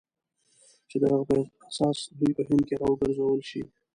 [0.89, 1.37] چې د هغه په
[1.69, 3.61] اساس دوی په هند کې را وګرځول شي.